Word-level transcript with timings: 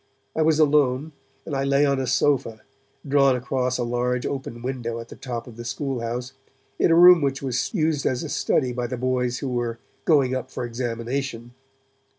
I 0.35 0.41
was 0.41 0.57
alone, 0.57 1.11
and 1.45 1.55
I 1.55 1.63
lay 1.63 1.85
on 1.85 1.99
a 1.99 2.07
sofa, 2.07 2.61
drawn 3.07 3.35
across 3.35 3.77
a 3.77 3.83
large 3.83 4.25
open 4.25 4.63
window 4.63 4.99
at 4.99 5.09
the 5.09 5.15
top 5.15 5.45
of 5.45 5.57
the 5.57 5.63
school 5.63 5.99
house, 6.01 6.33
in 6.79 6.89
a 6.89 6.95
room 6.95 7.21
which 7.21 7.43
was 7.43 7.71
used 7.71 8.07
as 8.07 8.23
a 8.23 8.29
study 8.29 8.73
by 8.73 8.87
the 8.87 8.97
boys 8.97 9.37
who 9.45 9.49
were 9.49 9.77
'going 10.07 10.33
up 10.33 10.49
for 10.49 10.65
examination'. 10.65 11.51